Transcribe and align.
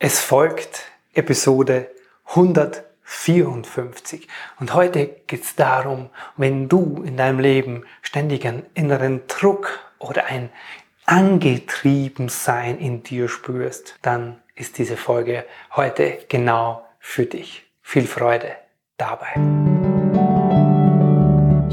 Es 0.00 0.20
folgt 0.20 0.84
Episode 1.12 1.90
154 2.26 4.28
und 4.60 4.72
heute 4.72 5.08
geht 5.26 5.42
es 5.42 5.56
darum, 5.56 6.10
wenn 6.36 6.68
du 6.68 7.02
in 7.04 7.16
deinem 7.16 7.40
Leben 7.40 7.84
ständig 8.02 8.46
einen 8.46 8.64
inneren 8.74 9.22
Druck 9.26 9.80
oder 9.98 10.26
ein 10.26 10.50
Angetriebensein 11.04 12.78
in 12.78 13.02
dir 13.02 13.28
spürst, 13.28 13.98
dann 14.02 14.40
ist 14.54 14.78
diese 14.78 14.96
Folge 14.96 15.44
heute 15.74 16.20
genau 16.28 16.86
für 17.00 17.26
dich. 17.26 17.66
Viel 17.82 18.06
Freude 18.06 18.52
dabei. 18.98 19.34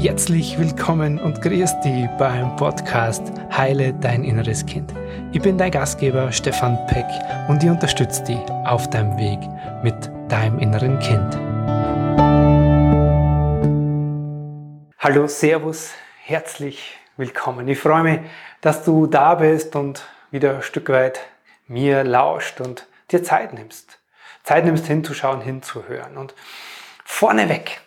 Herzlich 0.06 0.56
willkommen 0.56 1.18
und 1.18 1.42
grüß 1.42 1.80
dich 1.80 2.06
beim 2.16 2.54
Podcast 2.54 3.22
Heile 3.50 3.92
dein 3.92 4.22
inneres 4.22 4.64
Kind. 4.64 4.94
Ich 5.32 5.42
bin 5.42 5.58
dein 5.58 5.72
Gastgeber 5.72 6.30
Stefan 6.30 6.78
Peck 6.86 7.06
und 7.48 7.60
ich 7.64 7.68
unterstütze 7.68 8.22
dich 8.22 8.38
auf 8.66 8.88
deinem 8.90 9.18
Weg 9.18 9.40
mit 9.82 9.96
deinem 10.30 10.60
inneren 10.60 11.00
Kind. 11.00 11.34
Hallo, 15.00 15.26
Servus, 15.26 15.90
herzlich 16.22 16.96
willkommen. 17.16 17.66
Ich 17.66 17.80
freue 17.80 18.04
mich, 18.04 18.20
dass 18.60 18.84
du 18.84 19.08
da 19.08 19.34
bist 19.34 19.74
und 19.74 20.06
wieder 20.30 20.54
ein 20.54 20.62
Stück 20.62 20.88
weit 20.88 21.18
mir 21.66 22.04
lauscht 22.04 22.60
und 22.60 22.86
dir 23.10 23.24
Zeit 23.24 23.52
nimmst. 23.54 23.98
Zeit 24.44 24.66
nimmst 24.66 24.86
hinzuschauen, 24.86 25.40
hinzuhören. 25.40 26.16
Und 26.16 26.32
vorneweg 27.04 27.80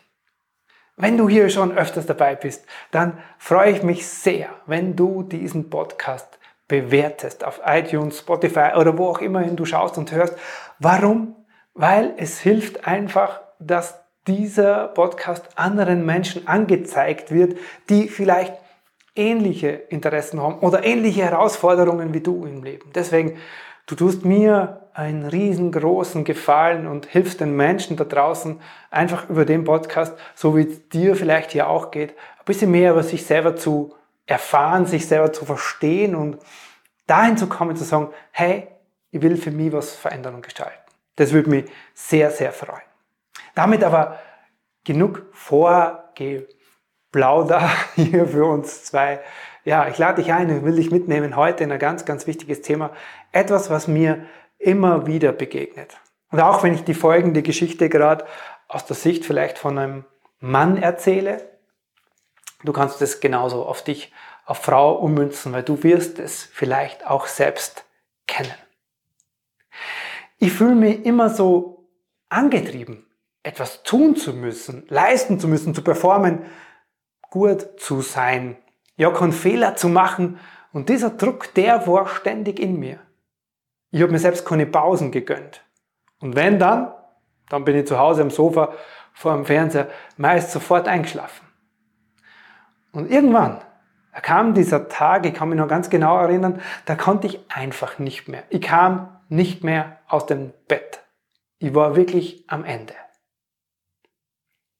wenn 0.99 1.17
du 1.17 1.29
hier 1.29 1.49
schon 1.49 1.75
öfters 1.75 2.05
dabei 2.05 2.35
bist, 2.35 2.65
dann 2.91 3.17
freue 3.37 3.71
ich 3.71 3.83
mich 3.83 4.05
sehr, 4.05 4.49
wenn 4.65 4.95
du 4.97 5.23
diesen 5.23 5.69
Podcast 5.69 6.37
bewertest 6.67 7.45
auf 7.45 7.61
iTunes, 7.65 8.19
Spotify 8.19 8.73
oder 8.75 8.97
wo 8.97 9.07
auch 9.07 9.19
immer 9.19 9.41
du 9.43 9.65
schaust 9.65 9.97
und 9.97 10.11
hörst. 10.11 10.35
Warum? 10.77 11.35
Weil 11.73 12.13
es 12.17 12.39
hilft 12.39 12.85
einfach, 12.85 13.39
dass 13.59 13.97
dieser 14.27 14.89
Podcast 14.89 15.45
anderen 15.55 16.05
Menschen 16.05 16.47
angezeigt 16.47 17.31
wird, 17.31 17.57
die 17.89 18.09
vielleicht 18.09 18.53
ähnliche 19.15 19.69
Interessen 19.69 20.41
haben 20.41 20.59
oder 20.59 20.83
ähnliche 20.83 21.23
Herausforderungen 21.23 22.13
wie 22.13 22.21
du 22.21 22.45
im 22.45 22.61
Leben. 22.61 22.91
Deswegen 22.93 23.39
Du 23.89 23.95
tust 23.95 24.23
mir 24.23 24.81
einen 24.99 25.25
riesengroßen 25.25 26.25
Gefallen 26.25 26.85
und 26.85 27.05
hilfst 27.05 27.39
den 27.39 27.55
Menschen 27.55 27.95
da 27.95 28.03
draußen 28.03 28.59
einfach 28.91 29.29
über 29.29 29.45
den 29.45 29.63
Podcast, 29.63 30.13
so 30.35 30.57
wie 30.57 30.63
es 30.63 30.89
dir 30.89 31.15
vielleicht 31.15 31.51
hier 31.51 31.69
auch 31.69 31.89
geht, 31.89 32.11
ein 32.11 32.45
bisschen 32.45 32.71
mehr 32.71 32.91
über 32.91 33.03
sich 33.03 33.25
selber 33.25 33.55
zu 33.55 33.95
erfahren, 34.25 34.85
sich 34.85 35.07
selber 35.07 35.31
zu 35.31 35.45
verstehen 35.45 36.15
und 36.15 36.39
dahin 37.07 37.37
zu 37.37 37.47
kommen, 37.47 37.77
zu 37.77 37.85
sagen, 37.85 38.09
hey, 38.31 38.67
ich 39.11 39.21
will 39.21 39.37
für 39.37 39.51
mich 39.51 39.71
was 39.71 39.95
verändern 39.95 40.35
und 40.35 40.43
gestalten. 40.43 40.77
Das 41.15 41.31
würde 41.31 41.49
mich 41.49 41.71
sehr, 41.93 42.29
sehr 42.29 42.51
freuen. 42.51 42.83
Damit 43.55 43.85
aber 43.85 44.19
genug 44.83 45.27
Vorgeplauder 45.31 47.69
hier 47.95 48.27
für 48.27 48.43
uns 48.43 48.83
zwei 48.83 49.21
ja, 49.65 49.87
ich 49.87 49.97
lade 49.97 50.21
dich 50.21 50.33
ein 50.33 50.49
und 50.49 50.65
will 50.65 50.75
dich 50.75 50.89
mitnehmen 50.89 51.35
heute 51.35 51.63
in 51.63 51.71
ein 51.71 51.79
ganz, 51.79 52.05
ganz 52.05 52.25
wichtiges 52.25 52.61
Thema. 52.61 52.91
Etwas, 53.31 53.69
was 53.69 53.87
mir 53.87 54.25
immer 54.59 55.07
wieder 55.07 55.31
begegnet. 55.31 55.97
Und 56.31 56.41
auch 56.41 56.63
wenn 56.63 56.75
ich 56.75 56.83
die 56.83 56.93
folgende 56.93 57.41
Geschichte 57.41 57.89
gerade 57.89 58.25
aus 58.67 58.85
der 58.85 58.95
Sicht 58.95 59.25
vielleicht 59.25 59.57
von 59.57 59.77
einem 59.77 60.05
Mann 60.39 60.77
erzähle, 60.77 61.49
du 62.63 62.71
kannst 62.71 63.01
es 63.01 63.19
genauso 63.19 63.65
auf 63.65 63.83
dich, 63.83 64.13
auf 64.45 64.59
Frau 64.59 64.95
ummünzen, 64.95 65.53
weil 65.53 65.63
du 65.63 65.83
wirst 65.83 66.19
es 66.19 66.43
vielleicht 66.43 67.05
auch 67.07 67.25
selbst 67.27 67.85
kennen. 68.27 68.53
Ich 70.37 70.53
fühle 70.53 70.75
mich 70.75 71.05
immer 71.05 71.29
so 71.29 71.87
angetrieben, 72.29 73.05
etwas 73.43 73.83
tun 73.83 74.15
zu 74.15 74.33
müssen, 74.33 74.85
leisten 74.89 75.39
zu 75.39 75.47
müssen, 75.47 75.73
zu 75.73 75.83
performen, 75.83 76.45
gut 77.29 77.79
zu 77.79 78.01
sein, 78.01 78.57
ja, 78.95 79.11
keinen 79.11 79.31
Fehler 79.31 79.75
zu 79.75 79.89
machen. 79.89 80.39
Und 80.71 80.89
dieser 80.89 81.09
Druck, 81.09 81.53
der 81.53 81.87
war 81.87 82.07
ständig 82.07 82.59
in 82.59 82.79
mir. 82.79 82.99
Ich 83.91 84.01
habe 84.01 84.11
mir 84.11 84.19
selbst 84.19 84.45
keine 84.45 84.65
Pausen 84.65 85.11
gegönnt. 85.11 85.63
Und 86.19 86.35
wenn 86.35 86.59
dann, 86.59 86.93
dann 87.49 87.65
bin 87.65 87.75
ich 87.75 87.87
zu 87.87 87.97
Hause 87.97 88.21
am 88.21 88.29
Sofa 88.29 88.73
vor 89.13 89.33
dem 89.33 89.45
Fernseher 89.45 89.89
meist 90.17 90.51
sofort 90.51 90.87
eingeschlafen. 90.87 91.47
Und 92.91 93.11
irgendwann, 93.11 93.61
da 94.13 94.19
kam 94.19 94.53
dieser 94.53 94.87
Tag, 94.89 95.25
ich 95.25 95.33
kann 95.33 95.49
mich 95.49 95.57
noch 95.57 95.67
ganz 95.67 95.89
genau 95.89 96.17
erinnern, 96.17 96.61
da 96.85 96.95
konnte 96.95 97.27
ich 97.27 97.39
einfach 97.49 97.99
nicht 97.99 98.27
mehr. 98.27 98.43
Ich 98.49 98.61
kam 98.61 99.19
nicht 99.29 99.63
mehr 99.63 99.97
aus 100.07 100.25
dem 100.25 100.53
Bett. 100.67 101.01
Ich 101.59 101.73
war 101.75 101.95
wirklich 101.95 102.45
am 102.47 102.63
Ende. 102.65 102.93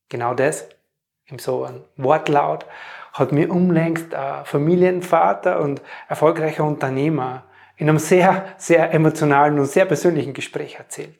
Genau 0.10 0.34
das, 0.34 0.68
im 1.26 1.38
so 1.40 1.64
ein 1.64 1.84
Wortlaut, 1.98 2.66
hat 3.14 3.32
mir 3.32 3.52
unlängst 3.52 4.14
ein 4.14 4.46
Familienvater 4.46 5.60
und 5.62 5.82
erfolgreicher 6.08 6.64
Unternehmer 6.64 7.44
in 7.80 7.88
einem 7.88 7.98
sehr, 7.98 8.46
sehr 8.58 8.94
emotionalen 8.94 9.58
und 9.58 9.66
sehr 9.66 9.86
persönlichen 9.86 10.34
Gespräch 10.34 10.76
erzählt. 10.76 11.16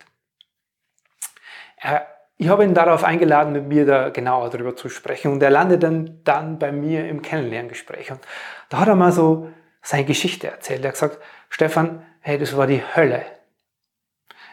Ich 2.36 2.50
habe 2.50 2.66
ihn 2.66 2.74
darauf 2.74 3.06
eingeladen, 3.06 3.54
mit 3.54 3.68
mir 3.68 3.86
da 3.86 4.10
genauer 4.10 4.50
darüber 4.50 4.76
zu 4.76 4.90
sprechen 4.90 5.32
und 5.32 5.42
er 5.42 5.52
landet 5.52 5.84
dann, 5.84 6.20
dann 6.26 6.60
bei 6.60 6.74
mir 6.74 7.08
im 7.08 7.22
Kennenlerngespräch. 7.22 8.12
Und 8.12 8.20
da 8.68 8.80
hat 8.80 8.90
er 8.90 8.96
mal 8.96 9.14
so 9.14 9.50
seine 9.82 10.04
Geschichte 10.04 10.48
erzählt. 10.48 10.84
Er 10.84 10.90
hat 10.90 10.96
gesagt, 10.96 11.20
Stefan, 11.48 12.06
hey, 12.20 12.38
das 12.38 12.56
war 12.58 12.68
die 12.68 12.84
Hölle. 12.94 13.26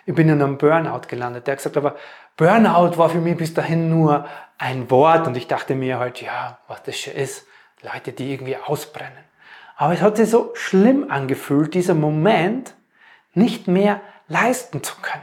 Ich 0.04 0.14
bin 0.14 0.28
in 0.28 0.40
einem 0.40 0.58
Burnout 0.58 1.08
gelandet. 1.08 1.48
Der 1.48 1.52
hat 1.52 1.58
gesagt, 1.58 1.76
aber 1.76 1.96
Burnout 2.36 2.96
war 2.98 3.10
für 3.10 3.20
mich 3.20 3.36
bis 3.36 3.52
dahin 3.52 3.90
nur 3.90 4.28
ein 4.58 4.88
Wort 4.92 5.26
und 5.26 5.36
ich 5.36 5.48
dachte 5.48 5.74
mir 5.74 5.98
halt, 5.98 6.22
ja, 6.22 6.60
was 6.68 6.84
das 6.84 6.96
schon 6.96 7.14
ist, 7.14 7.48
Leute, 7.82 8.12
die 8.12 8.32
irgendwie 8.32 8.56
ausbrennen. 8.56 9.24
Aber 9.76 9.92
es 9.92 10.00
hat 10.00 10.16
sich 10.16 10.30
so 10.30 10.52
schlimm 10.54 11.10
angefühlt, 11.10 11.74
dieser 11.74 11.94
Moment 11.94 12.74
nicht 13.34 13.68
mehr 13.68 14.00
leisten 14.26 14.82
zu 14.82 14.96
können. 15.02 15.22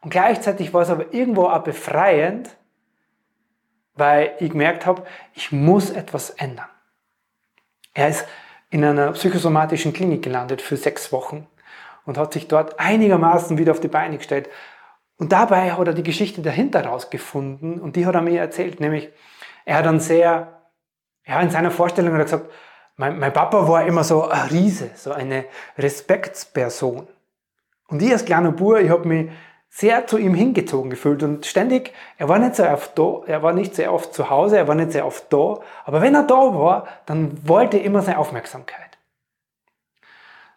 Und 0.00 0.10
gleichzeitig 0.10 0.74
war 0.74 0.82
es 0.82 0.90
aber 0.90 1.12
irgendwo 1.12 1.44
auch 1.44 1.62
befreiend, 1.62 2.56
weil 3.94 4.34
ich 4.40 4.50
gemerkt 4.50 4.86
habe, 4.86 5.04
ich 5.34 5.52
muss 5.52 5.90
etwas 5.90 6.30
ändern. 6.30 6.68
Er 7.94 8.08
ist 8.08 8.26
in 8.70 8.82
einer 8.82 9.12
psychosomatischen 9.12 9.92
Klinik 9.92 10.22
gelandet 10.22 10.62
für 10.62 10.78
sechs 10.78 11.12
Wochen 11.12 11.46
und 12.06 12.16
hat 12.16 12.32
sich 12.32 12.48
dort 12.48 12.80
einigermaßen 12.80 13.58
wieder 13.58 13.72
auf 13.72 13.80
die 13.80 13.88
Beine 13.88 14.16
gestellt. 14.16 14.48
Und 15.18 15.30
dabei 15.32 15.72
hat 15.72 15.86
er 15.86 15.92
die 15.92 16.02
Geschichte 16.02 16.40
dahinter 16.40 16.86
rausgefunden 16.86 17.78
und 17.78 17.96
die 17.96 18.06
hat 18.06 18.14
er 18.14 18.22
mir 18.22 18.40
erzählt, 18.40 18.80
nämlich 18.80 19.10
er 19.66 19.76
hat 19.76 19.86
dann 19.86 20.00
sehr, 20.00 20.61
ja, 21.26 21.40
in 21.40 21.50
seiner 21.50 21.70
Vorstellung 21.70 22.12
hat 22.14 22.20
er 22.20 22.24
gesagt, 22.24 22.50
mein, 22.96 23.18
mein 23.18 23.32
Papa 23.32 23.68
war 23.68 23.86
immer 23.86 24.04
so 24.04 24.28
ein 24.28 24.48
Riese, 24.48 24.90
so 24.94 25.12
eine 25.12 25.46
Respektsperson. 25.78 27.06
Und 27.88 28.02
ich 28.02 28.12
als 28.12 28.24
kleiner 28.24 28.52
Bub, 28.52 28.78
ich 28.78 28.90
habe 28.90 29.08
mich 29.08 29.30
sehr 29.68 30.06
zu 30.06 30.18
ihm 30.18 30.34
hingezogen 30.34 30.90
gefühlt 30.90 31.22
und 31.22 31.46
ständig, 31.46 31.94
er 32.18 32.28
war 32.28 32.38
nicht 32.38 32.56
sehr 32.56 32.72
oft 32.72 32.98
da, 32.98 33.22
er 33.26 33.42
war 33.42 33.54
nicht 33.54 33.74
sehr 33.74 33.92
oft 33.92 34.12
zu 34.12 34.28
Hause, 34.28 34.58
er 34.58 34.68
war 34.68 34.74
nicht 34.74 34.92
sehr 34.92 35.06
oft 35.06 35.32
da, 35.32 35.60
aber 35.84 36.02
wenn 36.02 36.14
er 36.14 36.24
da 36.24 36.34
war, 36.34 36.86
dann 37.06 37.48
wollte 37.48 37.78
er 37.78 37.84
immer 37.84 38.02
seine 38.02 38.18
Aufmerksamkeit. 38.18 38.98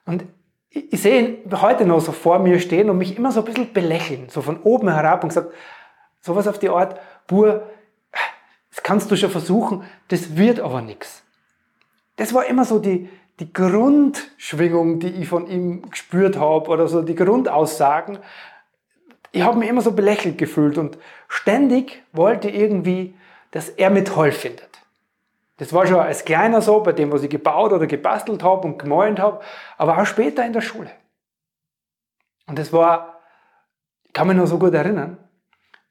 Und 0.06 0.26
ich 0.70 1.02
sehe 1.02 1.22
ihn 1.22 1.62
heute 1.62 1.86
noch 1.86 2.02
so 2.02 2.12
vor 2.12 2.40
mir 2.40 2.60
stehen 2.60 2.90
und 2.90 2.98
mich 2.98 3.18
immer 3.18 3.32
so 3.32 3.40
ein 3.40 3.46
bisschen 3.46 3.72
belächeln, 3.72 4.28
so 4.28 4.42
von 4.42 4.62
oben 4.64 4.94
herab 4.94 5.24
und 5.24 5.30
gesagt, 5.30 5.54
sowas 6.20 6.48
auf 6.48 6.60
die 6.60 6.70
Art, 6.70 7.00
Bur, 7.28 7.64
das 8.76 8.84
kannst 8.84 9.10
du 9.10 9.16
schon 9.16 9.30
versuchen, 9.30 9.86
das 10.10 10.36
wird 10.36 10.60
aber 10.60 10.82
nichts. 10.82 11.24
Das 12.18 12.34
war 12.34 12.46
immer 12.46 12.66
so 12.66 12.78
die, 12.78 13.10
die 13.40 13.54
Grundschwingung, 13.54 15.00
die 15.00 15.08
ich 15.08 15.30
von 15.30 15.48
ihm 15.48 15.90
gespürt 15.90 16.38
habe 16.38 16.70
oder 16.70 16.90
so 16.90 17.02
die 17.02 17.16
Grundaussagen. 17.16 18.20
Ich 19.32 19.44
habe 19.44 19.60
mich 19.60 19.70
immer 19.70 19.82
so 19.82 19.94
belächelt 19.94 20.38
gefühlt 20.38 20.78
und 20.78 20.98
ständig 21.30 22.04
wollte 22.12 22.50
irgendwie, 22.50 23.16
dass 23.52 23.70
er 23.70 23.90
mir 23.92 24.04
toll 24.04 24.34
findet. 24.34 24.70
Das 25.58 25.72
war 25.72 25.88
schon 25.88 26.00
als 26.00 26.26
Kleiner 26.26 26.62
so, 26.62 26.82
bei 26.82 26.92
dem, 26.92 27.14
was 27.14 27.24
ich 27.24 27.30
gebaut 27.30 27.72
oder 27.72 27.88
gebastelt 27.88 28.44
habe 28.44 28.68
und 28.68 28.78
gemalt 28.78 29.20
habe, 29.20 29.40
aber 29.78 29.98
auch 29.98 30.06
später 30.06 30.46
in 30.46 30.52
der 30.52 30.60
Schule. 30.60 30.92
Und 32.46 32.60
das 32.60 32.74
war, 32.74 33.22
ich 34.04 34.12
kann 34.12 34.28
mich 34.28 34.36
noch 34.36 34.48
so 34.48 34.60
gut 34.60 34.74
erinnern, 34.74 35.18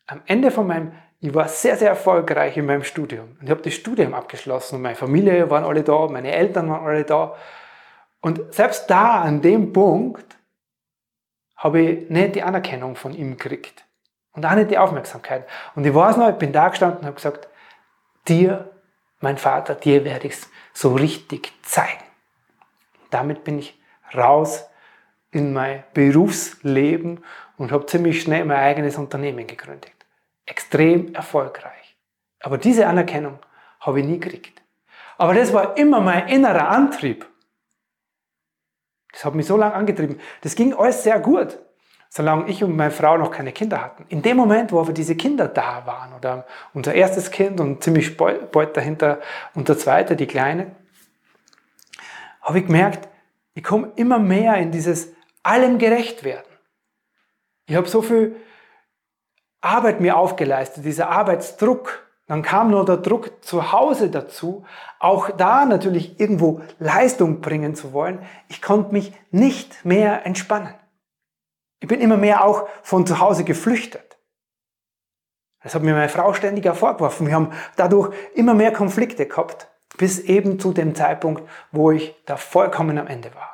am 0.07 0.21
Ende 0.27 0.51
von 0.51 0.67
meinem, 0.67 0.93
ich 1.25 1.33
war 1.33 1.49
sehr, 1.49 1.79
sehr 1.79 1.89
erfolgreich 1.89 2.59
in 2.59 2.67
meinem 2.67 2.85
Studium. 2.85 3.39
Und 3.41 3.45
ich 3.45 3.51
habe 3.51 3.63
das 3.63 3.73
Studium 3.73 4.13
abgeschlossen 4.13 4.75
und 4.77 4.83
meine 4.83 4.95
Familie 4.95 5.49
waren 5.49 5.65
alle 5.65 5.83
da, 5.83 6.07
meine 6.09 6.31
Eltern 6.31 6.69
waren 6.69 6.85
alle 6.85 7.05
da. 7.05 7.35
Und 8.21 8.53
selbst 8.53 8.91
da, 8.91 9.23
an 9.23 9.41
dem 9.41 9.73
Punkt, 9.73 10.37
habe 11.57 11.81
ich 11.81 12.11
nicht 12.11 12.35
die 12.35 12.43
Anerkennung 12.43 12.95
von 12.95 13.15
ihm 13.15 13.39
gekriegt. 13.39 13.87
Und 14.33 14.45
auch 14.45 14.55
nicht 14.55 14.71
die 14.71 14.77
Aufmerksamkeit. 14.77 15.47
Und 15.75 15.87
ich 15.87 15.95
weiß 15.95 16.19
noch, 16.19 16.29
ich 16.29 16.35
bin 16.35 16.53
da 16.53 16.69
gestanden 16.69 16.99
und 16.99 17.07
habe 17.07 17.17
gesagt, 17.17 17.49
dir 18.29 18.71
mein 19.21 19.39
Vater, 19.39 19.75
dir 19.75 20.05
werde 20.05 20.27
ich 20.27 20.35
es 20.35 20.51
so 20.75 20.95
richtig 20.95 21.55
zeigen. 21.63 22.05
Damit 23.09 23.45
bin 23.45 23.61
ich 23.61 23.81
raus 24.15 24.69
in 25.31 25.55
mein 25.55 25.85
Berufsleben 25.95 27.25
und 27.57 27.73
habe 27.73 27.87
ziemlich 27.87 28.21
schnell 28.21 28.45
mein 28.45 28.59
eigenes 28.59 28.99
Unternehmen 28.99 29.47
gegründet. 29.47 30.04
Extrem 30.47 31.15
erfolgreich. 31.15 31.97
Aber 32.41 32.59
diese 32.59 32.87
Anerkennung 32.87 33.39
habe 33.81 34.01
ich 34.01 34.07
nie 34.07 34.19
gekriegt. 34.19 34.63
Aber 35.17 35.35
das 35.35 35.53
war 35.53 35.77
immer 35.77 36.01
mein 36.01 36.29
innerer 36.29 36.69
Antrieb. 36.69 37.27
Das 39.13 39.25
hat 39.25 39.35
mich 39.35 39.47
so 39.47 39.57
lange 39.57 39.75
angetrieben. 39.75 40.21
Das 40.43 40.55
ging 40.57 40.75
alles 40.75 41.05
sehr 41.05 41.21
gut, 41.21 41.59
solange 42.09 42.49
ich 42.49 42.65
und 42.65 42.77
meine 42.77 42.91
Frau 42.91 43.17
noch 43.17 43.31
keine 43.31 43.53
Kinder 43.53 43.81
hatten. 43.81 44.05
In 44.09 44.23
dem 44.23 44.37
Moment, 44.37 44.73
wo 44.73 44.81
aber 44.81 44.93
diese 44.93 45.15
Kinder 45.15 45.47
da 45.47 45.87
waren, 45.87 46.13
oder 46.15 46.47
unser 46.73 46.95
erstes 46.95 47.31
Kind 47.31 47.61
und 47.61 47.83
ziemlich 47.83 48.17
bald 48.17 48.77
dahinter 48.77 49.21
unser 49.55 49.79
zweiter, 49.79 50.17
die 50.17 50.27
Kleine, 50.27 50.75
habe 52.43 52.59
ich 52.59 52.67
gemerkt, 52.67 53.09
ich 53.55 53.63
komme 53.63 53.93
immer 53.97 54.19
mehr 54.19 54.57
in 54.57 54.73
dieses 54.73 55.13
allem 55.45 55.79
gerecht 55.79 56.25
werden. 56.25 56.47
Ich 57.67 57.77
habe 57.77 57.89
so 57.89 58.03
viel 58.03 58.37
Arbeit 59.65 60.01
mir 60.01 60.17
aufgeleistet, 60.17 60.85
dieser 60.85 61.09
Arbeitsdruck. 61.11 62.01
Dann 62.27 62.43
kam 62.43 62.71
nur 62.71 62.87
der 62.87 62.97
Druck 62.97 63.45
zu 63.45 63.73
Hause 63.73 64.09
dazu, 64.09 64.65
auch 64.99 65.31
da 65.31 65.67
natürlich 65.67 66.19
irgendwo 66.19 66.63
Leistung 66.79 67.43
bringen 67.43 67.75
zu 67.75 67.93
wollen. 67.93 68.23
Ich 68.49 68.63
konnte 68.63 68.93
mich 68.93 69.13
nicht 69.31 69.85
mehr 69.85 70.25
entspannen. 70.25 70.75
Ich 71.81 71.89
bin 71.89 72.01
immer 72.01 72.17
mehr 72.17 72.45
auch 72.45 72.67
von 72.83 73.07
zu 73.07 73.21
Hause 73.21 73.45
geflüchtet. 73.45 74.19
Das 75.63 75.75
hat 75.75 75.83
mir 75.83 75.93
meine 75.93 76.09
Frau 76.09 76.33
ständig 76.33 76.65
hervorgeworfen. 76.65 77.27
Wir 77.27 77.35
haben 77.35 77.53
dadurch 77.77 78.15
immer 78.35 78.55
mehr 78.55 78.73
Konflikte 78.73 79.27
gehabt, 79.27 79.69
bis 79.99 80.19
eben 80.19 80.59
zu 80.59 80.73
dem 80.73 80.95
Zeitpunkt, 80.95 81.43
wo 81.73 81.91
ich 81.91 82.15
da 82.25 82.37
vollkommen 82.37 82.97
am 82.97 83.07
Ende 83.07 83.35
war. 83.35 83.54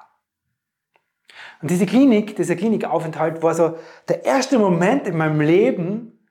Und 1.62 1.70
diese 1.70 1.86
Klinik, 1.86 2.36
dieser 2.36 2.56
Klinikaufenthalt 2.56 3.42
war 3.42 3.54
so 3.54 3.76
der 4.08 4.24
erste 4.24 4.58
Moment 4.58 5.06
in 5.06 5.16
meinem 5.16 5.40
Leben, 5.40 6.26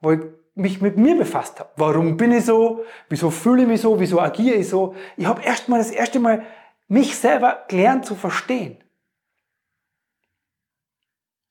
wo 0.00 0.12
ich 0.12 0.20
mich 0.54 0.80
mit 0.80 0.96
mir 0.96 1.16
befasst 1.16 1.60
habe. 1.60 1.70
Warum 1.76 2.16
bin 2.16 2.32
ich 2.32 2.44
so? 2.44 2.84
Wieso 3.08 3.30
fühle 3.30 3.62
ich 3.62 3.68
mich 3.68 3.80
so? 3.80 4.00
Wieso 4.00 4.20
agiere 4.20 4.56
ich 4.56 4.68
so? 4.68 4.94
Ich 5.16 5.26
habe 5.26 5.42
erst 5.42 5.68
das 5.68 5.90
erste 5.90 6.18
Mal 6.18 6.44
mich 6.88 7.16
selber 7.16 7.64
gelernt 7.68 8.06
zu 8.06 8.14
verstehen. 8.14 8.82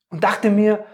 Und 0.08 0.24
dachte 0.24 0.50
mir, 0.50 0.86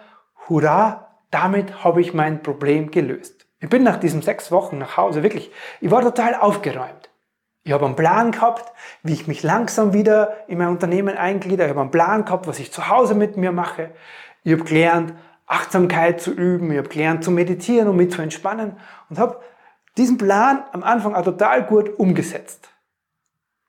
hurra, 0.48 1.18
damit 1.30 1.84
habe 1.84 2.00
ich 2.00 2.12
mein 2.14 2.42
Problem 2.42 2.90
gelöst. 2.90 3.46
Ich 3.60 3.68
bin 3.68 3.82
nach 3.82 3.98
diesen 3.98 4.22
sechs 4.22 4.50
Wochen 4.50 4.78
nach 4.78 4.96
Hause, 4.96 5.22
wirklich, 5.22 5.50
ich 5.80 5.90
war 5.90 6.02
total 6.02 6.34
aufgeräumt. 6.34 7.12
Ich 7.64 7.73
habe 7.73 7.87
einen 7.87 7.97
Plan 7.97 8.32
gehabt, 8.32 8.73
wie 9.03 9.12
ich 9.12 9.29
mich 9.29 9.43
langsam 9.43 9.93
wieder 9.93 10.37
in 10.49 10.59
mein 10.59 10.69
Unternehmen 10.69 11.17
eingliedere. 11.17 11.67
Ich 11.67 11.70
habe 11.70 11.81
einen 11.81 11.91
Plan 11.91 12.25
gehabt, 12.25 12.47
was 12.47 12.59
ich 12.59 12.73
zu 12.73 12.88
Hause 12.88 13.14
mit 13.14 13.37
mir 13.37 13.53
mache. 13.53 13.91
Ich 14.43 14.53
habe 14.53 14.64
gelernt, 14.64 15.14
Achtsamkeit 15.47 16.20
zu 16.20 16.32
üben. 16.32 16.73
Ich 16.73 16.79
habe 16.79 16.88
gelernt, 16.88 17.23
zu 17.23 17.31
meditieren 17.31 17.88
und 17.88 17.97
mich 17.97 18.11
zu 18.11 18.20
entspannen. 18.20 18.76
Und 19.09 19.19
habe 19.19 19.41
diesen 19.97 20.19
Plan 20.19 20.64
am 20.73 20.82
Anfang 20.82 21.14
auch 21.14 21.25
total 21.25 21.64
gut 21.64 21.99
umgesetzt. 21.99 22.70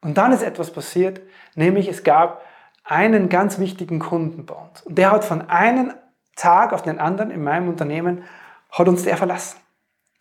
Und 0.02 0.18
dann 0.18 0.32
ist 0.32 0.42
etwas 0.42 0.72
passiert, 0.72 1.22
nämlich 1.56 1.88
es 1.88 2.04
gab 2.04 2.44
einen 2.84 3.30
ganz 3.30 3.60
wichtigen 3.60 4.00
Kunden 4.00 4.46
bei 4.46 4.56
uns. 4.56 4.82
Und 4.82 4.98
der 4.98 5.12
hat 5.12 5.24
von 5.24 5.50
einem 5.50 5.94
Tag 6.36 6.74
auf 6.74 6.82
den 6.82 7.00
anderen 7.00 7.32
in 7.32 7.44
meinem 7.44 7.70
Unternehmen, 7.70 8.24
hat 8.72 8.88
uns 8.88 9.04
der 9.04 9.18
verlassen. 9.18 9.60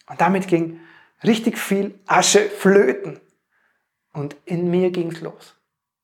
Und 0.09 0.21
damit 0.21 0.47
ging 0.47 0.79
richtig 1.25 1.59
viel 1.59 1.99
Asche 2.07 2.41
flöten. 2.41 3.19
Und 4.13 4.37
in 4.45 4.71
mir 4.71 4.91
ging's 4.91 5.21
los. 5.21 5.57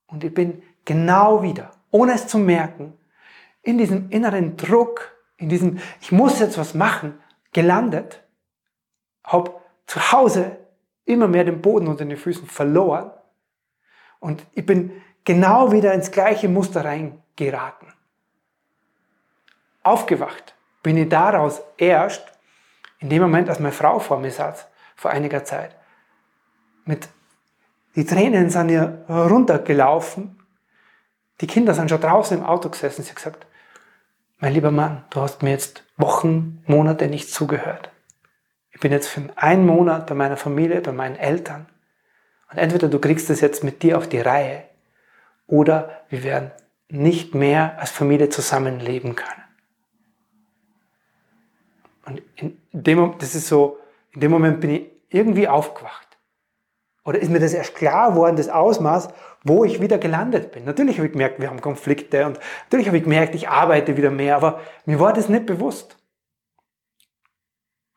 Und 0.06 0.24
ich 0.24 0.32
bin 0.32 0.62
genau 0.84 1.42
wieder, 1.42 1.70
ohne 1.90 2.14
es 2.14 2.26
zu 2.26 2.38
merken, 2.38 2.94
in 3.62 3.78
diesem 3.78 4.10
inneren 4.10 4.56
Druck, 4.56 5.12
in 5.36 5.48
diesem, 5.48 5.78
ich 6.00 6.10
muss 6.10 6.38
jetzt 6.40 6.56
was 6.56 6.74
machen, 6.74 7.18
gelandet, 7.52 8.22
hab 9.24 9.60
zu 9.86 10.12
Hause 10.12 10.56
immer 11.04 11.28
mehr 11.28 11.44
den 11.44 11.60
Boden 11.60 11.86
unter 11.86 12.04
den 12.04 12.16
Füßen 12.16 12.46
verloren 12.46 13.10
und 14.20 14.46
ich 14.52 14.64
bin 14.64 15.02
genau 15.24 15.72
wieder 15.72 15.92
ins 15.92 16.10
gleiche 16.10 16.48
Muster 16.48 16.84
reingeraten. 16.84 17.92
Aufgewacht 19.82 20.54
bin 20.82 20.96
ich 20.96 21.08
daraus 21.08 21.62
erst 21.76 22.24
in 22.98 23.10
dem 23.10 23.22
Moment, 23.22 23.48
als 23.48 23.60
meine 23.60 23.72
Frau 23.72 23.98
vor 23.98 24.18
mir 24.18 24.30
saß, 24.30 24.66
vor 24.96 25.10
einiger 25.10 25.44
Zeit, 25.44 25.76
mit 26.84 27.08
die 27.96 28.04
Tränen 28.04 28.50
sind 28.50 28.70
ihr 28.70 29.04
runtergelaufen. 29.08 30.38
Die 31.40 31.46
Kinder 31.46 31.74
sind 31.74 31.90
schon 31.90 32.00
draußen 32.00 32.38
im 32.38 32.44
Auto 32.44 32.68
gesessen. 32.68 33.02
Sie 33.02 33.10
hat 33.10 33.16
gesagt, 33.16 33.46
mein 34.38 34.52
lieber 34.52 34.70
Mann, 34.70 35.04
du 35.10 35.20
hast 35.20 35.42
mir 35.42 35.50
jetzt 35.50 35.84
Wochen, 35.96 36.62
Monate 36.66 37.08
nicht 37.08 37.30
zugehört. 37.30 37.90
Ich 38.70 38.80
bin 38.80 38.92
jetzt 38.92 39.08
für 39.08 39.22
einen 39.34 39.66
Monat 39.66 40.06
bei 40.06 40.14
meiner 40.14 40.36
Familie, 40.36 40.80
bei 40.80 40.92
meinen 40.92 41.16
Eltern. 41.16 41.66
Und 42.50 42.58
entweder 42.58 42.88
du 42.88 42.98
kriegst 42.98 43.30
es 43.30 43.40
jetzt 43.40 43.64
mit 43.64 43.82
dir 43.82 43.98
auf 43.98 44.08
die 44.08 44.20
Reihe 44.20 44.64
oder 45.46 46.02
wir 46.08 46.22
werden 46.22 46.52
nicht 46.88 47.34
mehr 47.34 47.78
als 47.78 47.90
Familie 47.90 48.28
zusammenleben 48.28 49.16
können. 49.16 49.42
Und 52.06 52.22
in 52.36 52.58
dem, 52.72 53.18
das 53.18 53.34
ist 53.34 53.48
so, 53.48 53.78
in 54.12 54.20
dem 54.20 54.30
Moment 54.30 54.60
bin 54.60 54.70
ich 54.70 54.86
irgendwie 55.10 55.48
aufgewacht. 55.48 56.07
Oder 57.08 57.20
ist 57.20 57.30
mir 57.30 57.40
das 57.40 57.54
erst 57.54 57.74
klar 57.74 58.10
geworden, 58.10 58.36
das 58.36 58.50
Ausmaß, 58.50 59.08
wo 59.42 59.64
ich 59.64 59.80
wieder 59.80 59.96
gelandet 59.96 60.52
bin? 60.52 60.66
Natürlich 60.66 60.98
habe 60.98 61.06
ich 61.06 61.12
gemerkt, 61.12 61.40
wir 61.40 61.48
haben 61.48 61.62
Konflikte 61.62 62.26
und 62.26 62.38
natürlich 62.64 62.86
habe 62.86 62.98
ich 62.98 63.04
gemerkt, 63.04 63.34
ich 63.34 63.48
arbeite 63.48 63.96
wieder 63.96 64.10
mehr, 64.10 64.36
aber 64.36 64.60
mir 64.84 65.00
war 65.00 65.14
das 65.14 65.30
nicht 65.30 65.46
bewusst. 65.46 65.96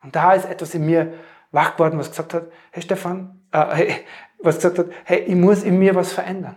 Und 0.02 0.16
da 0.16 0.32
ist 0.32 0.46
etwas 0.46 0.72
in 0.72 0.86
mir 0.86 1.12
wach 1.50 1.74
geworden, 1.74 1.98
was 1.98 2.08
gesagt 2.08 2.32
hat, 2.32 2.46
hey 2.70 2.82
Stefan, 2.82 3.42
äh, 3.52 3.66
hey, 3.74 3.94
was 4.38 4.56
gesagt 4.56 4.78
hat, 4.78 4.86
hey, 5.04 5.18
ich 5.18 5.34
muss 5.34 5.62
in 5.62 5.78
mir 5.78 5.94
was 5.94 6.14
verändern. 6.14 6.56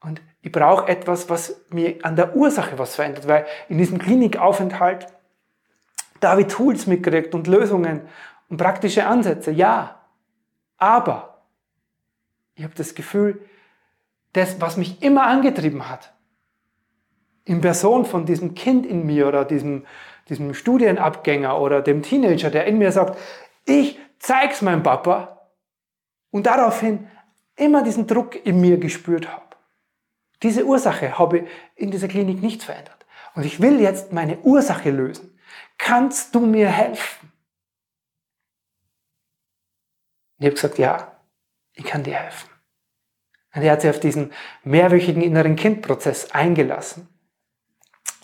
Und 0.00 0.22
ich 0.42 0.52
brauche 0.52 0.86
etwas, 0.86 1.28
was 1.28 1.60
mir 1.70 1.96
an 2.04 2.14
der 2.14 2.36
Ursache 2.36 2.78
was 2.78 2.94
verändert, 2.94 3.26
weil 3.26 3.46
in 3.68 3.78
diesem 3.78 3.98
Klinikaufenthalt 3.98 5.08
da 6.20 6.30
habe 6.30 6.42
ich 6.42 6.46
Tools 6.46 6.86
mitgekriegt 6.86 7.34
und 7.34 7.48
Lösungen 7.48 8.02
und 8.48 8.58
praktische 8.58 9.08
Ansätze, 9.08 9.50
ja. 9.50 10.03
Aber 10.84 11.38
ich 12.56 12.62
habe 12.62 12.74
das 12.74 12.94
Gefühl, 12.94 13.40
das, 14.34 14.60
was 14.60 14.76
mich 14.76 15.02
immer 15.02 15.22
angetrieben 15.22 15.88
hat, 15.88 16.12
in 17.46 17.62
Person 17.62 18.04
von 18.04 18.26
diesem 18.26 18.52
Kind 18.54 18.84
in 18.84 19.06
mir 19.06 19.26
oder 19.26 19.46
diesem, 19.46 19.86
diesem 20.28 20.52
Studienabgänger 20.52 21.58
oder 21.58 21.80
dem 21.80 22.02
Teenager, 22.02 22.50
der 22.50 22.66
in 22.66 22.76
mir 22.76 22.92
sagt, 22.92 23.18
ich 23.64 23.98
zeig's 24.18 24.60
meinem 24.60 24.82
Papa 24.82 25.48
und 26.30 26.44
daraufhin 26.44 27.08
immer 27.56 27.82
diesen 27.82 28.06
Druck 28.06 28.44
in 28.44 28.60
mir 28.60 28.76
gespürt 28.76 29.32
habe. 29.32 29.56
Diese 30.42 30.66
Ursache 30.66 31.18
habe 31.18 31.38
ich 31.38 31.44
in 31.76 31.90
dieser 31.92 32.08
Klinik 32.08 32.42
nicht 32.42 32.62
verändert. 32.62 33.06
Und 33.34 33.46
ich 33.46 33.62
will 33.62 33.80
jetzt 33.80 34.12
meine 34.12 34.36
Ursache 34.40 34.90
lösen. 34.90 35.38
Kannst 35.78 36.34
du 36.34 36.40
mir 36.40 36.68
helfen? 36.68 37.23
Ich 40.44 40.48
habe 40.48 40.56
gesagt, 40.56 40.78
ja, 40.78 41.16
ich 41.72 41.84
kann 41.84 42.02
dir 42.02 42.16
helfen. 42.16 42.50
Und 43.54 43.62
er 43.62 43.72
hat 43.72 43.80
sich 43.80 43.88
auf 43.88 43.98
diesen 43.98 44.30
mehrwöchigen 44.62 45.22
inneren 45.22 45.56
Kindprozess 45.56 46.32
eingelassen. 46.32 47.08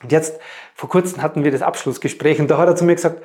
Und 0.03 0.13
jetzt, 0.13 0.39
vor 0.75 0.91
kurzem 0.91 1.23
hatten 1.23 1.45
wir 1.45 1.51
das 1.51 1.63
Abschlussgespräch 1.63 2.39
und 2.39 2.49
da 2.49 2.59
hat 2.59 2.69
er 2.69 2.77
zu 2.77 2.85
mir 2.85 2.95
gesagt, 2.95 3.25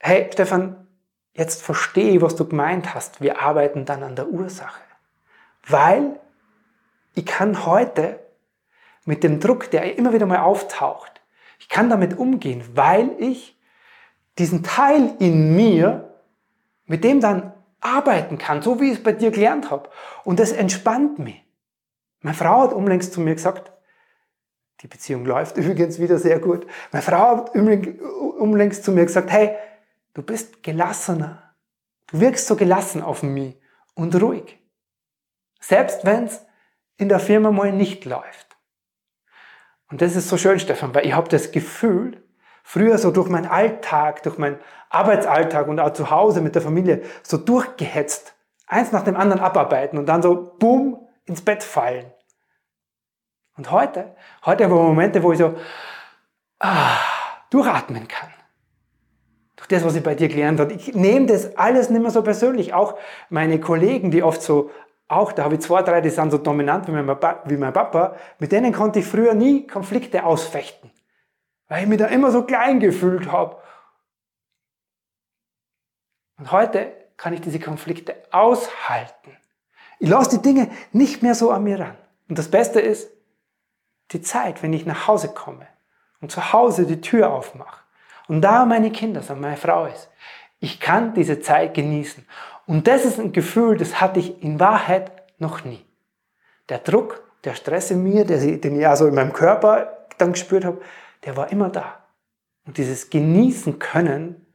hey 0.00 0.28
Stefan, 0.32 0.88
jetzt 1.32 1.62
verstehe 1.62 2.16
ich, 2.16 2.20
was 2.20 2.34
du 2.34 2.44
gemeint 2.44 2.92
hast. 2.92 3.20
Wir 3.20 3.40
arbeiten 3.40 3.84
dann 3.84 4.02
an 4.02 4.16
der 4.16 4.28
Ursache. 4.28 4.80
Weil 5.68 6.18
ich 7.14 7.24
kann 7.24 7.66
heute 7.66 8.18
mit 9.04 9.22
dem 9.22 9.38
Druck, 9.38 9.70
der 9.70 9.96
immer 9.96 10.12
wieder 10.12 10.26
mal 10.26 10.40
auftaucht, 10.40 11.20
ich 11.60 11.68
kann 11.68 11.88
damit 11.88 12.18
umgehen, 12.18 12.64
weil 12.74 13.12
ich 13.20 13.56
diesen 14.38 14.64
Teil 14.64 15.14
in 15.20 15.54
mir, 15.54 16.18
mit 16.86 17.04
dem 17.04 17.20
dann 17.20 17.52
arbeiten 17.80 18.38
kann, 18.38 18.62
so 18.62 18.80
wie 18.80 18.90
ich 18.90 18.98
es 18.98 19.02
bei 19.02 19.12
dir 19.12 19.30
gelernt 19.30 19.70
habe. 19.70 19.90
Und 20.24 20.40
das 20.40 20.52
entspannt 20.52 21.18
mich. 21.18 21.44
Meine 22.20 22.36
Frau 22.36 22.62
hat 22.62 22.72
unlängst 22.72 23.12
zu 23.12 23.20
mir 23.20 23.34
gesagt, 23.34 23.72
die 24.80 24.88
Beziehung 24.88 25.24
läuft 25.24 25.56
übrigens 25.56 25.98
wieder 25.98 26.18
sehr 26.18 26.38
gut. 26.38 26.66
Meine 26.92 27.02
Frau 27.02 27.36
hat 27.36 27.54
unlängst 27.54 28.84
zu 28.84 28.92
mir 28.92 29.04
gesagt, 29.04 29.30
hey, 29.30 29.56
du 30.14 30.22
bist 30.22 30.62
gelassener. 30.62 31.54
Du 32.08 32.20
wirkst 32.20 32.46
so 32.46 32.56
gelassen 32.56 33.02
auf 33.02 33.22
mich 33.22 33.60
und 33.94 34.20
ruhig. 34.20 34.58
Selbst 35.60 36.04
wenn 36.04 36.24
es 36.24 36.44
in 36.96 37.08
der 37.08 37.20
Firma 37.20 37.50
mal 37.50 37.72
nicht 37.72 38.04
läuft. 38.04 38.56
Und 39.90 40.02
das 40.02 40.16
ist 40.16 40.28
so 40.28 40.36
schön, 40.36 40.58
Stefan, 40.58 40.94
weil 40.94 41.06
ich 41.06 41.12
habe 41.12 41.28
das 41.28 41.52
Gefühl, 41.52 42.22
früher 42.68 42.98
so 42.98 43.10
durch 43.10 43.30
meinen 43.30 43.46
Alltag, 43.46 44.22
durch 44.24 44.36
meinen 44.36 44.58
Arbeitsalltag 44.90 45.68
und 45.68 45.80
auch 45.80 45.94
zu 45.94 46.10
Hause 46.10 46.42
mit 46.42 46.54
der 46.54 46.60
Familie 46.60 47.00
so 47.22 47.38
durchgehetzt, 47.38 48.34
eins 48.66 48.92
nach 48.92 49.04
dem 49.04 49.16
anderen 49.16 49.40
abarbeiten 49.40 49.98
und 49.98 50.04
dann 50.04 50.20
so 50.20 50.54
boom 50.58 50.98
ins 51.24 51.40
Bett 51.40 51.62
fallen. 51.62 52.04
Und 53.56 53.70
heute, 53.70 54.14
heute 54.44 54.64
habe 54.64 54.74
ich 54.74 54.80
Momente, 54.80 55.22
wo 55.22 55.32
ich 55.32 55.38
so 55.38 55.54
ah, 56.58 56.98
durchatmen 57.48 58.06
kann. 58.06 58.28
Durch 59.56 59.68
das, 59.68 59.82
was 59.82 59.94
ich 59.94 60.02
bei 60.02 60.14
dir 60.14 60.28
gelernt 60.28 60.60
habe. 60.60 60.74
Ich 60.74 60.94
nehme 60.94 61.24
das 61.24 61.56
alles 61.56 61.88
nicht 61.88 62.02
mehr 62.02 62.10
so 62.10 62.22
persönlich. 62.22 62.74
Auch 62.74 62.98
meine 63.30 63.60
Kollegen, 63.60 64.10
die 64.10 64.22
oft 64.22 64.42
so, 64.42 64.70
auch 65.08 65.32
da 65.32 65.44
habe 65.44 65.54
ich 65.54 65.62
zwei, 65.62 65.80
drei, 65.80 66.02
die 66.02 66.10
sind 66.10 66.30
so 66.30 66.36
dominant 66.36 66.86
wie 66.86 66.92
mein, 66.92 67.08
wie 67.46 67.56
mein 67.56 67.72
Papa, 67.72 68.14
mit 68.38 68.52
denen 68.52 68.74
konnte 68.74 68.98
ich 68.98 69.06
früher 69.06 69.32
nie 69.32 69.66
Konflikte 69.66 70.22
ausfechten. 70.22 70.90
Weil 71.68 71.82
ich 71.82 71.88
mich 71.88 71.98
da 71.98 72.06
immer 72.06 72.30
so 72.30 72.42
klein 72.42 72.80
gefühlt 72.80 73.30
habe. 73.30 73.56
Und 76.38 76.50
heute 76.52 76.92
kann 77.16 77.32
ich 77.32 77.40
diese 77.40 77.60
Konflikte 77.60 78.16
aushalten. 78.30 79.36
Ich 79.98 80.08
lasse 80.08 80.38
die 80.38 80.42
Dinge 80.42 80.70
nicht 80.92 81.22
mehr 81.22 81.34
so 81.34 81.50
an 81.50 81.64
mir 81.64 81.80
ran. 81.80 81.96
Und 82.28 82.38
das 82.38 82.50
Beste 82.50 82.80
ist, 82.80 83.10
die 84.12 84.22
Zeit, 84.22 84.62
wenn 84.62 84.72
ich 84.72 84.86
nach 84.86 85.06
Hause 85.06 85.28
komme 85.28 85.66
und 86.20 86.30
zu 86.30 86.52
Hause 86.52 86.86
die 86.86 87.00
Tür 87.00 87.30
aufmache 87.30 87.82
und 88.26 88.40
da 88.40 88.64
meine 88.64 88.90
Kinder 88.90 89.22
sind, 89.22 89.40
meine 89.40 89.56
Frau 89.56 89.86
ist, 89.86 90.08
ich 90.60 90.80
kann 90.80 91.14
diese 91.14 91.40
Zeit 91.40 91.74
genießen. 91.74 92.26
Und 92.66 92.86
das 92.86 93.04
ist 93.04 93.18
ein 93.18 93.32
Gefühl, 93.32 93.76
das 93.76 94.00
hatte 94.00 94.20
ich 94.20 94.42
in 94.42 94.60
Wahrheit 94.60 95.12
noch 95.38 95.64
nie. 95.64 95.84
Der 96.68 96.78
Druck, 96.78 97.22
der 97.44 97.54
Stress 97.54 97.90
in 97.90 98.02
mir, 98.02 98.24
den 98.24 98.78
ich 98.78 98.86
also 98.86 99.06
in 99.06 99.14
meinem 99.14 99.32
Körper 99.32 100.06
dann 100.18 100.32
gespürt 100.32 100.64
habe, 100.64 100.80
der 101.24 101.36
war 101.36 101.50
immer 101.50 101.70
da. 101.70 102.04
Und 102.64 102.78
dieses 102.78 103.10
Genießen 103.10 103.78
können, 103.78 104.46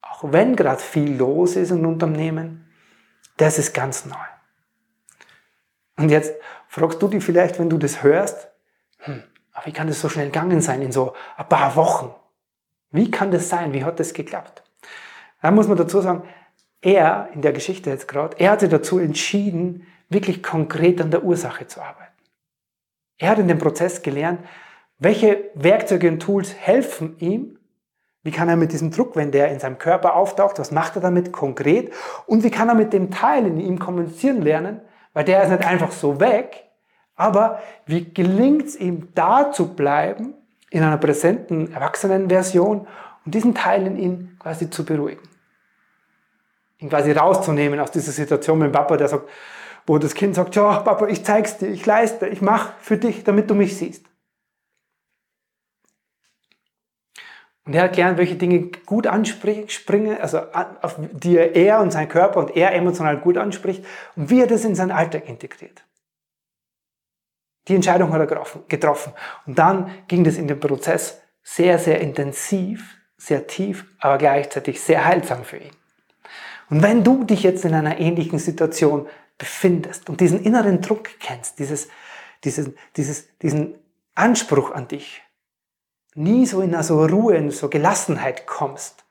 auch 0.00 0.32
wenn 0.32 0.56
gerade 0.56 0.80
viel 0.80 1.16
los 1.16 1.56
ist 1.56 1.70
im 1.70 1.84
Unternehmen, 1.84 2.70
das 3.36 3.58
ist 3.58 3.74
ganz 3.74 4.06
neu. 4.06 4.14
Und 5.96 6.10
jetzt 6.10 6.34
fragst 6.68 7.00
du 7.02 7.08
dich 7.08 7.24
vielleicht, 7.24 7.58
wenn 7.58 7.70
du 7.70 7.78
das 7.78 8.02
hörst, 8.02 8.48
hm, 8.98 9.22
aber 9.52 9.66
wie 9.66 9.72
kann 9.72 9.88
das 9.88 10.00
so 10.00 10.08
schnell 10.08 10.26
gegangen 10.26 10.60
sein 10.60 10.82
in 10.82 10.92
so 10.92 11.14
ein 11.36 11.48
paar 11.48 11.74
Wochen? 11.76 12.14
Wie 12.90 13.10
kann 13.10 13.30
das 13.30 13.48
sein? 13.48 13.72
Wie 13.72 13.84
hat 13.84 13.98
das 13.98 14.12
geklappt? 14.12 14.62
Da 15.42 15.50
muss 15.50 15.68
man 15.68 15.76
dazu 15.76 16.00
sagen, 16.00 16.22
er, 16.80 17.30
in 17.32 17.42
der 17.42 17.52
Geschichte 17.52 17.90
jetzt 17.90 18.08
gerade, 18.08 18.36
er 18.38 18.52
hat 18.52 18.60
sich 18.60 18.70
dazu 18.70 18.98
entschieden, 18.98 19.86
wirklich 20.08 20.42
konkret 20.42 21.00
an 21.00 21.10
der 21.10 21.24
Ursache 21.24 21.66
zu 21.66 21.80
arbeiten. 21.80 22.12
Er 23.18 23.30
hat 23.30 23.38
in 23.38 23.48
dem 23.48 23.58
Prozess 23.58 24.02
gelernt, 24.02 24.40
welche 24.98 25.50
Werkzeuge 25.54 26.08
und 26.08 26.20
Tools 26.20 26.54
helfen 26.54 27.16
ihm, 27.18 27.58
wie 28.22 28.32
kann 28.32 28.48
er 28.48 28.56
mit 28.56 28.72
diesem 28.72 28.90
Druck, 28.90 29.14
wenn 29.14 29.30
der 29.30 29.52
in 29.52 29.60
seinem 29.60 29.78
Körper 29.78 30.16
auftaucht, 30.16 30.58
was 30.58 30.72
macht 30.72 30.96
er 30.96 31.02
damit 31.02 31.32
konkret 31.32 31.92
und 32.26 32.42
wie 32.42 32.50
kann 32.50 32.68
er 32.68 32.74
mit 32.74 32.92
dem 32.92 33.10
Teil 33.10 33.46
in 33.46 33.60
ihm 33.60 33.78
kommunizieren 33.78 34.42
lernen, 34.42 34.80
weil 35.12 35.24
der 35.24 35.42
ist 35.44 35.50
nicht 35.50 35.64
einfach 35.64 35.92
so 35.92 36.18
weg, 36.18 36.64
aber 37.14 37.60
wie 37.86 38.12
gelingt 38.12 38.66
es 38.66 38.76
ihm, 38.76 39.08
da 39.14 39.52
zu 39.52 39.74
bleiben, 39.74 40.34
in 40.70 40.82
einer 40.82 40.98
präsenten 40.98 41.72
Erwachsenenversion 41.72 42.86
und 43.24 43.34
diesen 43.34 43.54
Teil 43.54 43.86
in 43.86 43.96
ihm 43.96 44.36
quasi 44.38 44.68
zu 44.70 44.84
beruhigen? 44.84 45.22
Ihn 46.78 46.90
quasi 46.90 47.12
rauszunehmen 47.12 47.80
aus 47.80 47.90
dieser 47.90 48.12
Situation 48.12 48.58
mit 48.58 48.66
dem 48.66 48.72
Papa, 48.72 48.96
der 48.96 49.08
sagt, 49.08 49.28
wo 49.86 49.98
das 49.98 50.14
Kind 50.14 50.34
sagt, 50.34 50.56
ja, 50.56 50.80
Papa, 50.80 51.06
ich 51.06 51.24
zeig's 51.24 51.58
dir, 51.58 51.68
ich 51.68 51.86
leiste, 51.86 52.26
ich 52.26 52.42
mach 52.42 52.72
für 52.80 52.98
dich, 52.98 53.24
damit 53.24 53.48
du 53.48 53.54
mich 53.54 53.78
siehst. 53.78 54.04
Und 57.66 57.74
er 57.74 57.82
hat 57.82 57.94
gelernt, 57.94 58.16
welche 58.16 58.36
Dinge 58.36 58.70
gut 58.86 59.08
anspringen, 59.08 60.18
also 60.20 60.38
auf 60.82 60.96
die 61.12 61.36
er 61.36 61.80
und 61.80 61.90
sein 61.90 62.08
Körper 62.08 62.38
und 62.38 62.56
er 62.56 62.72
emotional 62.72 63.18
gut 63.18 63.36
anspricht 63.36 63.84
und 64.14 64.30
wie 64.30 64.40
er 64.40 64.46
das 64.46 64.64
in 64.64 64.76
seinen 64.76 64.92
Alltag 64.92 65.28
integriert. 65.28 65.82
Die 67.66 67.74
Entscheidung 67.74 68.12
hat 68.12 68.20
er 68.20 68.44
getroffen. 68.68 69.12
Und 69.46 69.58
dann 69.58 69.90
ging 70.06 70.22
das 70.22 70.36
in 70.36 70.46
den 70.46 70.60
Prozess 70.60 71.20
sehr, 71.42 71.80
sehr 71.80 72.00
intensiv, 72.00 72.98
sehr 73.16 73.48
tief, 73.48 73.84
aber 73.98 74.18
gleichzeitig 74.18 74.80
sehr 74.80 75.04
heilsam 75.04 75.42
für 75.42 75.56
ihn. 75.56 75.72
Und 76.70 76.82
wenn 76.82 77.02
du 77.02 77.24
dich 77.24 77.42
jetzt 77.42 77.64
in 77.64 77.74
einer 77.74 77.98
ähnlichen 77.98 78.38
Situation 78.38 79.08
befindest 79.38 80.08
und 80.08 80.20
diesen 80.20 80.42
inneren 80.42 80.80
Druck 80.80 81.18
kennst, 81.18 81.58
dieses, 81.58 81.88
dieses, 82.44 82.70
dieses, 82.96 83.36
diesen 83.38 83.74
Anspruch 84.14 84.70
an 84.70 84.86
dich, 84.86 85.22
nie 86.16 86.46
so 86.46 86.60
in 86.60 86.80
so 86.82 87.04
Ruhe, 87.04 87.36
in 87.36 87.50
so 87.50 87.68
Gelassenheit 87.68 88.46
kommst, 88.46 89.04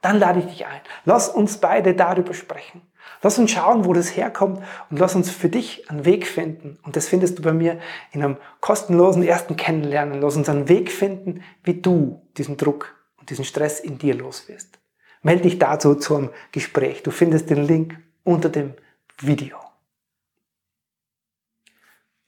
dann 0.00 0.18
lade 0.18 0.40
ich 0.40 0.46
dich 0.46 0.66
ein. 0.66 0.80
Lass 1.04 1.28
uns 1.28 1.58
beide 1.58 1.94
darüber 1.94 2.34
sprechen. 2.34 2.82
Lass 3.22 3.38
uns 3.38 3.50
schauen, 3.50 3.84
wo 3.84 3.92
das 3.92 4.16
herkommt 4.16 4.62
und 4.90 4.98
lass 4.98 5.14
uns 5.14 5.30
für 5.30 5.48
dich 5.48 5.90
einen 5.90 6.04
Weg 6.04 6.26
finden. 6.26 6.78
Und 6.82 6.94
das 6.94 7.08
findest 7.08 7.38
du 7.38 7.42
bei 7.42 7.52
mir 7.52 7.80
in 8.12 8.22
einem 8.22 8.36
kostenlosen 8.60 9.22
ersten 9.22 9.56
Kennenlernen. 9.56 10.20
Lass 10.20 10.36
uns 10.36 10.48
einen 10.48 10.68
Weg 10.68 10.92
finden, 10.92 11.42
wie 11.64 11.74
du 11.74 12.22
diesen 12.36 12.56
Druck 12.56 12.94
und 13.16 13.30
diesen 13.30 13.44
Stress 13.44 13.80
in 13.80 13.98
dir 13.98 14.14
los 14.14 14.48
wirst. 14.48 14.78
Melde 15.22 15.42
dich 15.42 15.58
dazu 15.58 15.96
zum 15.96 16.30
Gespräch. 16.52 17.02
Du 17.02 17.10
findest 17.10 17.50
den 17.50 17.64
Link 17.64 17.98
unter 18.22 18.48
dem 18.48 18.74
Video. 19.18 19.56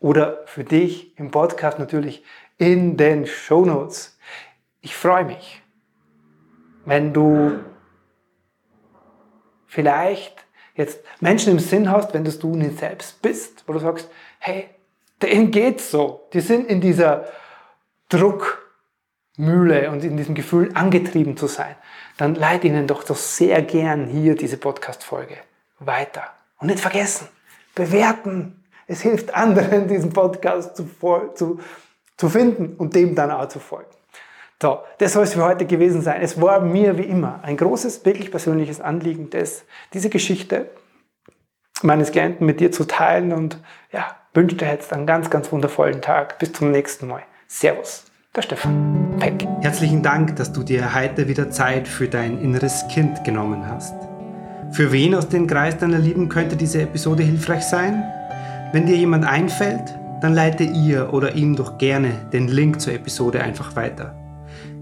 Oder 0.00 0.40
für 0.46 0.64
dich 0.64 1.16
im 1.18 1.30
Podcast 1.30 1.78
natürlich 1.78 2.24
in 2.60 2.98
den 2.98 3.26
Show 3.26 3.64
Notes. 3.64 4.18
Ich 4.82 4.94
freue 4.94 5.24
mich, 5.24 5.62
wenn 6.84 7.14
du 7.14 7.58
vielleicht 9.66 10.44
jetzt 10.74 11.00
Menschen 11.20 11.52
im 11.52 11.58
Sinn 11.58 11.90
hast, 11.90 12.12
wenn 12.12 12.22
das 12.22 12.38
du 12.38 12.54
nicht 12.54 12.78
selbst 12.78 13.22
bist, 13.22 13.64
wo 13.66 13.72
du 13.72 13.78
sagst, 13.78 14.10
hey, 14.38 14.68
denen 15.22 15.50
geht's 15.50 15.90
so. 15.90 16.28
Die 16.34 16.40
sind 16.40 16.68
in 16.68 16.82
dieser 16.82 17.28
Druckmühle 18.10 19.90
und 19.90 20.04
in 20.04 20.18
diesem 20.18 20.34
Gefühl 20.34 20.70
angetrieben 20.74 21.38
zu 21.38 21.46
sein. 21.46 21.76
Dann 22.18 22.34
leite 22.34 22.66
ihnen 22.66 22.86
doch 22.86 23.06
so 23.06 23.14
sehr 23.14 23.62
gern 23.62 24.06
hier 24.06 24.34
diese 24.36 24.58
Podcast-Folge 24.58 25.38
weiter. 25.78 26.24
Und 26.58 26.66
nicht 26.66 26.80
vergessen, 26.80 27.26
bewerten. 27.74 28.62
Es 28.86 29.00
hilft 29.00 29.32
anderen, 29.32 29.88
diesen 29.88 30.12
Podcast 30.12 30.76
zu, 30.76 30.86
zu, 31.34 31.60
zu 32.20 32.28
finden 32.28 32.74
und 32.76 32.94
dem 32.94 33.14
dann 33.14 33.30
auch 33.30 33.48
zu 33.48 33.58
folgen. 33.58 33.88
So, 34.60 34.80
das 34.98 35.14
soll 35.14 35.24
es 35.24 35.32
für 35.32 35.42
heute 35.42 35.64
gewesen 35.64 36.02
sein. 36.02 36.20
Es 36.20 36.38
war 36.38 36.60
mir 36.60 36.98
wie 36.98 37.04
immer 37.04 37.40
ein 37.42 37.56
großes, 37.56 38.04
wirklich 38.04 38.30
persönliches 38.30 38.78
Anliegen, 38.78 39.30
das, 39.30 39.64
diese 39.94 40.10
Geschichte 40.10 40.68
meines 41.80 42.12
Klienten 42.12 42.44
mit 42.44 42.60
dir 42.60 42.70
zu 42.72 42.84
teilen 42.84 43.32
und 43.32 43.58
ja, 43.90 44.04
wünsche 44.34 44.56
dir 44.56 44.66
jetzt 44.66 44.92
einen 44.92 45.06
ganz, 45.06 45.30
ganz 45.30 45.50
wundervollen 45.50 46.02
Tag. 46.02 46.38
Bis 46.38 46.52
zum 46.52 46.70
nächsten 46.70 47.06
Mal. 47.08 47.22
Servus, 47.48 48.04
der 48.36 48.42
Stefan 48.42 49.16
Peck. 49.18 49.48
Herzlichen 49.62 50.02
Dank, 50.02 50.36
dass 50.36 50.52
du 50.52 50.62
dir 50.62 50.94
heute 50.94 51.26
wieder 51.26 51.50
Zeit 51.50 51.88
für 51.88 52.06
dein 52.06 52.38
inneres 52.42 52.86
Kind 52.88 53.24
genommen 53.24 53.66
hast. 53.66 53.94
Für 54.72 54.92
wen 54.92 55.14
aus 55.14 55.30
dem 55.30 55.46
Kreis 55.46 55.78
deiner 55.78 55.98
Lieben 55.98 56.28
könnte 56.28 56.56
diese 56.56 56.82
Episode 56.82 57.22
hilfreich 57.22 57.62
sein? 57.62 58.04
Wenn 58.72 58.84
dir 58.84 58.96
jemand 58.96 59.24
einfällt, 59.24 59.98
dann 60.20 60.34
leite 60.34 60.64
ihr 60.64 61.12
oder 61.12 61.34
ihm 61.34 61.56
doch 61.56 61.78
gerne 61.78 62.12
den 62.32 62.48
Link 62.48 62.80
zur 62.80 62.92
Episode 62.92 63.42
einfach 63.42 63.76
weiter. 63.76 64.14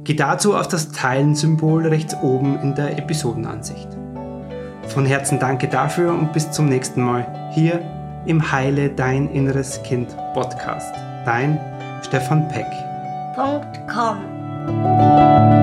Geh 0.04 0.14
dazu 0.14 0.56
auf 0.56 0.68
das 0.68 0.90
Teilen-Symbol 0.92 1.86
rechts 1.86 2.16
oben 2.22 2.58
in 2.60 2.74
der 2.74 2.98
Episodenansicht. 2.98 3.88
Von 4.88 5.04
Herzen 5.04 5.38
danke 5.38 5.68
dafür 5.68 6.12
und 6.12 6.32
bis 6.32 6.50
zum 6.50 6.66
nächsten 6.66 7.02
Mal 7.02 7.50
hier 7.52 7.80
im 8.26 8.50
Heile 8.50 8.88
Dein 8.88 9.28
Inneres 9.30 9.82
Kind 9.82 10.16
Podcast. 10.32 10.94
Dein 11.24 11.60
Stefan 12.02 12.48
Peck. 12.48 12.66
.com 13.92 15.57